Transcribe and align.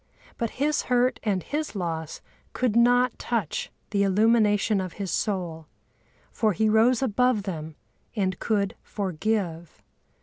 But 0.39 0.49
his 0.57 0.81
hurt 0.89 1.19
and 1.21 1.43
his 1.43 1.75
loss 1.75 2.21
could 2.53 2.75
not 2.75 3.19
touch 3.19 3.69
the 3.91 4.01
illumination 4.01 4.81
of 4.81 4.93
his 4.93 5.11
soul; 5.11 5.67
for 6.31 6.53
he 6.53 6.67
rose 6.67 7.03
above 7.03 7.43
them 7.43 7.75
and 8.15 8.39
could 8.39 8.73
forgive. 8.81 9.83